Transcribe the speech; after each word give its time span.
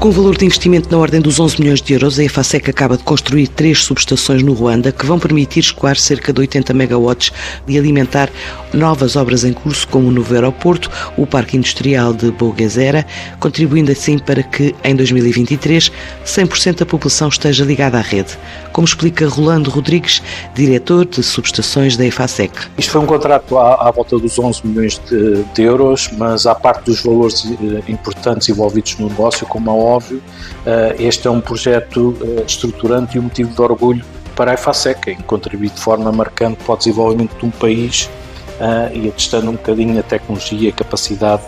Com 0.00 0.12
valor 0.12 0.36
de 0.36 0.44
investimento 0.44 0.88
na 0.92 0.96
ordem 0.96 1.20
dos 1.20 1.40
11 1.40 1.60
milhões 1.60 1.82
de 1.82 1.92
euros, 1.92 2.20
a 2.20 2.24
EFASEC 2.24 2.70
acaba 2.70 2.96
de 2.96 3.02
construir 3.02 3.48
três 3.48 3.82
subestações 3.82 4.44
no 4.44 4.52
Ruanda 4.52 4.92
que 4.92 5.04
vão 5.04 5.18
permitir 5.18 5.58
escoar 5.58 5.96
cerca 5.96 6.32
de 6.32 6.40
80 6.40 6.72
megawatts 6.72 7.32
e 7.66 7.76
alimentar 7.76 8.30
novas 8.72 9.16
obras 9.16 9.42
em 9.42 9.52
curso, 9.52 9.88
como 9.88 10.06
o 10.06 10.12
novo 10.12 10.32
aeroporto, 10.32 10.88
o 11.16 11.26
Parque 11.26 11.56
Industrial 11.56 12.12
de 12.12 12.30
Boguezera, 12.30 13.04
contribuindo 13.40 13.90
assim 13.90 14.20
para 14.20 14.40
que, 14.40 14.72
em 14.84 14.94
2023, 14.94 15.90
100% 16.24 16.78
da 16.78 16.86
população 16.86 17.28
esteja 17.28 17.64
ligada 17.64 17.98
à 17.98 18.00
rede, 18.00 18.38
como 18.72 18.86
explica 18.86 19.26
Rolando 19.26 19.68
Rodrigues, 19.68 20.22
diretor 20.54 21.06
de 21.06 21.24
subestações 21.24 21.96
da 21.96 22.06
EFASEC. 22.06 22.52
Isto 22.78 22.92
foi 22.92 23.00
um 23.00 23.06
contrato 23.06 23.58
à, 23.58 23.88
à 23.88 23.90
volta 23.90 24.16
dos 24.16 24.38
11 24.38 24.60
milhões 24.64 25.00
de, 25.10 25.42
de, 25.42 25.62
euros, 25.62 26.08
mas 26.16 26.46
à 26.46 26.54
parte 26.54 26.84
dos 26.84 27.02
valores 27.02 27.44
eh, 27.44 27.90
importantes 27.90 28.48
envolvidos 28.48 28.96
no 28.98 29.08
negócio, 29.08 29.44
como 29.44 29.70
a 29.70 29.87
óbvio, 29.88 30.22
eh, 30.66 30.96
este 30.98 31.26
é 31.26 31.30
um 31.30 31.40
projeto 31.40 32.16
eh, 32.22 32.44
estruturante 32.46 33.16
e 33.16 33.20
um 33.20 33.24
motivo 33.24 33.54
de 33.54 33.60
orgulho 33.60 34.04
para 34.36 34.52
a 34.52 34.54
EFASEC, 34.54 35.10
em 35.10 35.16
contribuir 35.22 35.70
de 35.70 35.80
forma 35.80 36.12
marcante 36.12 36.62
para 36.62 36.74
o 36.74 36.76
desenvolvimento 36.76 37.36
de 37.36 37.46
um 37.46 37.50
país 37.50 38.08
eh, 38.60 38.90
e 38.94 39.08
atestando 39.08 39.50
um 39.50 39.54
bocadinho 39.54 39.98
a 39.98 40.02
tecnologia 40.02 40.68
e 40.68 40.68
a 40.68 40.72
capacidade 40.72 41.42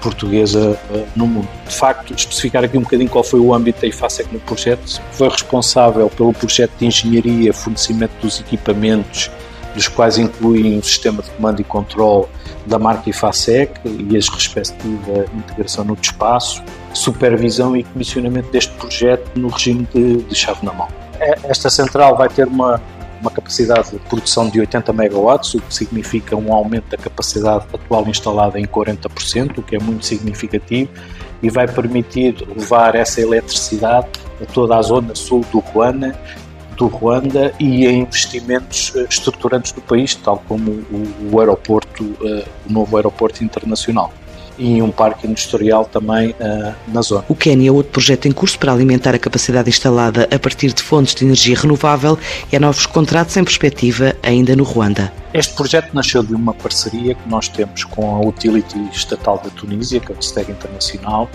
portuguesa 0.00 0.76
no 1.14 1.28
mundo. 1.28 1.48
De 1.64 1.72
facto, 1.72 2.12
especificar 2.12 2.64
aqui 2.64 2.76
um 2.76 2.80
bocadinho 2.80 3.08
qual 3.08 3.22
foi 3.22 3.38
o 3.38 3.54
âmbito 3.54 3.82
da 3.82 3.86
EFASEC 3.86 4.32
no 4.32 4.40
projeto, 4.40 5.00
foi 5.12 5.28
responsável 5.28 6.10
pelo 6.10 6.32
projeto 6.32 6.72
de 6.76 6.86
engenharia, 6.86 7.52
fornecimento 7.52 8.10
dos 8.20 8.40
equipamentos, 8.40 9.30
dos 9.72 9.86
quais 9.86 10.18
incluem 10.18 10.76
o 10.76 10.82
sistema 10.82 11.22
de 11.22 11.30
comando 11.30 11.60
e 11.60 11.64
controle 11.64 12.26
da 12.66 12.78
marca 12.78 13.10
IFASEC 13.10 13.72
e 13.84 14.16
as 14.16 14.28
respectiva 14.28 15.26
integração 15.34 15.84
no 15.84 15.96
espaço, 16.00 16.62
supervisão 16.94 17.76
e 17.76 17.82
comissionamento 17.82 18.50
deste 18.50 18.72
projeto 18.74 19.30
no 19.36 19.48
regime 19.48 19.86
de, 19.92 20.16
de 20.22 20.34
chave 20.34 20.64
na 20.64 20.72
mão. 20.72 20.88
É, 21.20 21.38
esta 21.44 21.68
central 21.68 22.16
vai 22.16 22.28
ter 22.28 22.46
uma, 22.46 22.80
uma 23.20 23.30
capacidade 23.30 23.90
de 23.90 23.98
produção 23.98 24.48
de 24.48 24.60
80 24.60 24.92
megawatts, 24.92 25.54
o 25.54 25.60
que 25.60 25.74
significa 25.74 26.36
um 26.36 26.52
aumento 26.52 26.88
da 26.90 26.96
capacidade 26.96 27.66
atual 27.72 28.06
instalada 28.08 28.58
em 28.58 28.64
40%, 28.64 29.58
o 29.58 29.62
que 29.62 29.76
é 29.76 29.78
muito 29.78 30.06
significativo, 30.06 30.90
e 31.42 31.50
vai 31.50 31.66
permitir 31.66 32.36
levar 32.56 32.94
essa 32.94 33.20
eletricidade 33.20 34.08
a 34.40 34.46
toda 34.46 34.76
a 34.76 34.82
zona 34.82 35.14
sul 35.14 35.44
do 35.52 35.58
Ruanda, 35.58 36.18
do 36.76 36.86
Ruanda 36.86 37.52
e 37.60 37.86
em 37.86 38.00
investimentos 38.00 38.92
eh, 38.96 39.06
estruturantes 39.08 39.70
do 39.70 39.80
país, 39.80 40.14
tal 40.16 40.42
como 40.48 40.84
o 41.30 41.38
aeroporto, 41.38 42.16
eh, 42.24 42.44
o 42.68 42.72
novo 42.72 42.96
aeroporto 42.96 43.44
internacional 43.44 44.12
e 44.58 44.80
um 44.80 44.90
parque 44.90 45.26
industrial 45.26 45.84
também 45.84 46.30
uh, 46.30 46.74
na 46.88 47.02
zona. 47.02 47.24
O 47.28 47.34
Quênia 47.34 47.68
é 47.68 47.72
outro 47.72 47.92
projeto 47.92 48.26
em 48.26 48.32
curso 48.32 48.58
para 48.58 48.72
alimentar 48.72 49.14
a 49.14 49.18
capacidade 49.18 49.68
instalada 49.68 50.28
a 50.30 50.38
partir 50.38 50.72
de 50.72 50.82
fontes 50.82 51.14
de 51.14 51.24
energia 51.24 51.56
renovável 51.56 52.18
e 52.52 52.56
há 52.56 52.60
novos 52.60 52.86
contratos 52.86 53.36
em 53.36 53.44
perspectiva 53.44 54.14
ainda 54.22 54.54
no 54.56 54.64
Ruanda. 54.64 55.12
Este 55.32 55.54
projeto 55.54 55.92
nasceu 55.92 56.22
de 56.22 56.34
uma 56.34 56.54
parceria 56.54 57.14
que 57.14 57.28
nós 57.28 57.48
temos 57.48 57.84
com 57.84 58.14
a 58.14 58.20
Utility 58.20 58.78
Estatal 58.92 59.40
da 59.42 59.50
Tunísia, 59.50 59.98
que 60.00 60.12
é 60.12 60.14
o 60.14 60.22
STEG 60.22 60.52
Internacional, 60.52 61.28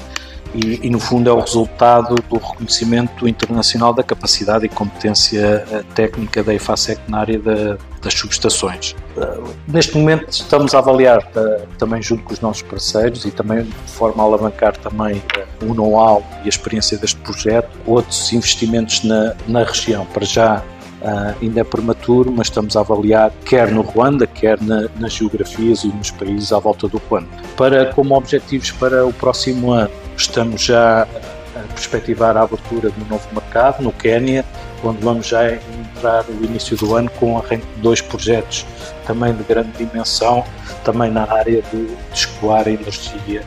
e, 0.53 0.87
e, 0.87 0.89
no 0.89 0.99
fundo 0.99 1.29
é 1.29 1.33
o 1.33 1.39
resultado 1.39 2.15
do 2.29 2.37
reconhecimento 2.37 3.27
internacional 3.27 3.93
da 3.93 4.03
capacidade 4.03 4.65
e 4.65 4.69
competência 4.69 5.65
eh, 5.71 5.83
técnica 5.93 6.43
da 6.43 6.53
EFASEC 6.53 7.01
na 7.07 7.19
área 7.19 7.39
da, 7.39 7.77
das 8.01 8.13
subestações. 8.13 8.95
Uh, 9.15 9.53
neste 9.67 9.97
momento 9.97 10.29
estamos 10.29 10.73
a 10.73 10.79
avaliar 10.79 11.19
uh, 11.19 11.67
também 11.77 12.01
junto 12.01 12.23
com 12.23 12.33
os 12.33 12.39
nossos 12.39 12.61
parceiros 12.61 13.25
e 13.25 13.31
também 13.31 13.63
de 13.63 13.91
forma 13.91 14.23
a 14.23 14.25
alavancar 14.25 14.75
também 14.77 15.21
o 15.61 15.73
know-how 15.73 16.25
e 16.43 16.45
a 16.45 16.49
experiência 16.49 16.97
deste 16.97 17.19
projeto, 17.19 17.69
outros 17.85 18.31
investimentos 18.31 19.03
na, 19.03 19.35
na 19.47 19.63
região. 19.63 20.05
Para 20.07 20.25
já 20.25 20.63
Uh, 20.99 21.33
ainda 21.41 21.61
é 21.61 21.63
prematuro, 21.63 22.29
mas 22.29 22.47
estamos 22.47 22.75
a 22.75 22.81
avaliar 22.81 23.31
quer 23.45 23.71
no 23.71 23.81
Ruanda, 23.81 24.27
quer 24.27 24.61
na, 24.61 24.89
nas 24.99 25.13
geografias 25.13 25.85
e 25.85 25.87
nos 25.87 26.11
países 26.11 26.51
à 26.51 26.59
volta 26.59 26.89
do 26.89 26.97
Ruanda. 27.09 27.29
Para, 27.55 27.85
como 27.93 28.17
objetivos 28.17 28.71
para 28.71 29.05
o 29.05 29.13
próximo 29.13 29.71
ano, 29.71 29.89
estamos 30.19 30.63
já 30.63 31.03
a 31.03 31.73
perspectivar 31.73 32.37
a 32.37 32.41
abertura 32.41 32.89
de 32.91 33.01
um 33.01 33.07
novo 33.07 33.27
mercado 33.31 33.81
no 33.81 33.91
Quênia, 33.91 34.45
onde 34.83 35.03
vamos 35.03 35.27
já 35.27 35.51
entrar 35.51 36.23
no 36.25 36.45
início 36.45 36.77
do 36.77 36.95
ano 36.95 37.09
com 37.19 37.41
dois 37.77 38.01
projetos 38.01 38.65
também 39.05 39.33
de 39.33 39.43
grande 39.43 39.71
dimensão, 39.77 40.43
também 40.83 41.09
na 41.09 41.23
área 41.23 41.61
de, 41.61 41.85
de 41.85 41.97
escoar 42.13 42.67
a 42.67 42.71
energia 42.71 43.43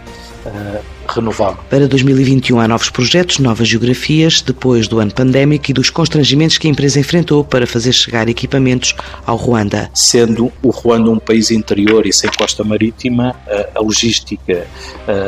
uh, 0.47 0.84
renovável. 1.14 1.58
Para 1.68 1.86
2021 1.88 2.60
há 2.60 2.68
novos 2.68 2.90
projetos, 2.90 3.38
novas 3.38 3.68
geografias, 3.68 4.40
depois 4.40 4.88
do 4.88 4.98
ano 4.98 5.12
pandémico 5.12 5.70
e 5.70 5.74
dos 5.74 5.90
constrangimentos 5.90 6.58
que 6.58 6.66
a 6.66 6.70
empresa 6.70 6.98
enfrentou 7.00 7.44
para 7.44 7.66
fazer 7.66 7.92
chegar 7.92 8.28
equipamentos 8.28 8.94
ao 9.26 9.36
Ruanda. 9.36 9.90
Sendo 9.94 10.52
o 10.62 10.70
Ruanda 10.70 11.10
um 11.10 11.18
país 11.18 11.50
interior 11.50 12.06
e 12.06 12.12
sem 12.12 12.30
costa 12.30 12.64
marítima, 12.64 13.36
a 13.74 13.80
logística 13.80 14.66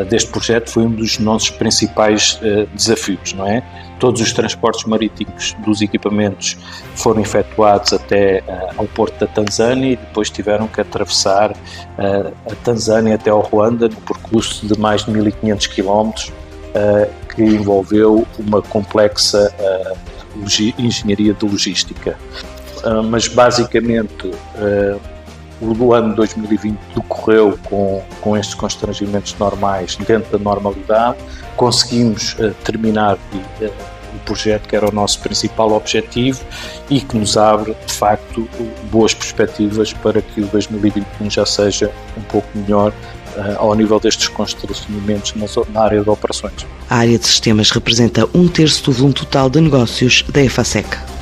deste 0.08 0.30
projeto 0.30 0.70
foi 0.70 0.84
um 0.84 0.90
dos 0.90 1.18
nossos 1.18 1.50
principais 1.50 2.38
desafios, 2.74 3.32
não 3.32 3.46
é? 3.46 3.62
Todos 4.04 4.20
os 4.20 4.34
transportes 4.34 4.84
marítimos 4.84 5.56
dos 5.65 5.81
equipamentos 5.81 6.59
foram 6.94 7.22
efetuados 7.22 7.91
até 7.94 8.41
uh, 8.47 8.81
ao 8.81 8.84
porto 8.87 9.19
da 9.19 9.26
Tanzânia 9.26 9.92
e 9.92 9.97
depois 9.97 10.28
tiveram 10.28 10.69
que 10.69 10.78
atravessar 10.78 11.53
uh, 11.53 12.34
a 12.44 12.54
Tanzânia 12.62 13.14
até 13.14 13.31
ao 13.31 13.41
Ruanda 13.41 13.88
no 13.88 13.97
percurso 13.97 14.66
de 14.66 14.78
mais 14.78 15.06
de 15.06 15.10
1500 15.10 15.66
quilómetros 15.69 16.28
uh, 16.28 17.10
que 17.34 17.43
envolveu 17.43 18.26
uma 18.38 18.60
complexa 18.60 19.50
engenharia 20.78 21.32
de 21.32 21.47
logística. 21.47 22.19
mas 23.10 23.26
basicamente 23.26 24.31
o 25.64 25.94
ano 25.94 26.14
2020 26.14 26.78
decorreu 26.94 27.58
com, 27.64 28.02
com 28.20 28.36
estes 28.36 28.54
constrangimentos 28.54 29.34
normais 29.38 29.97
dentro 29.97 30.36
da 30.36 30.38
normalidade. 30.38 31.19
Conseguimos 31.56 32.34
uh, 32.34 32.52
terminar 32.64 33.16
uh, 33.16 33.94
o 34.14 34.19
projeto 34.25 34.69
que 34.69 34.76
era 34.76 34.88
o 34.88 34.92
nosso 34.92 35.20
principal 35.20 35.72
objetivo 35.72 36.41
e 36.88 37.00
que 37.00 37.16
nos 37.16 37.36
abre, 37.36 37.75
de 37.86 37.92
facto, 37.92 38.48
boas 38.91 39.14
perspectivas 39.14 39.92
para 39.92 40.22
que 40.22 40.41
o 40.41 40.47
2021 40.47 41.30
já 41.30 41.47
seja 41.47 41.91
um 42.16 42.22
pouco 42.22 42.46
melhor 42.54 42.92
uh, 43.36 43.58
ao 43.58 43.75
nível 43.75 43.98
destes 43.98 44.28
constrangimentos 44.28 45.34
na 45.72 45.82
área 45.82 46.02
de 46.02 46.10
operações. 46.10 46.66
A 46.88 46.96
área 46.96 47.19
de 47.19 47.26
sistemas 47.26 47.70
representa 47.70 48.28
um 48.34 48.48
terço 48.48 48.84
do 48.84 48.92
volume 48.92 49.14
total 49.14 49.48
de 49.50 49.60
negócios 49.60 50.25
da 50.28 50.42
EFASEC. 50.42 51.13